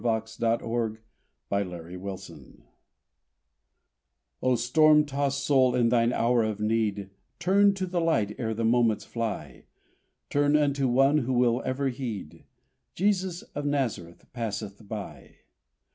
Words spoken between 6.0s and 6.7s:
hour of